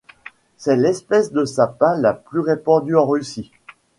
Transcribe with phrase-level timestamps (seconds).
[0.57, 3.51] C'est l'espèce de sapin la plus répandue en Russie.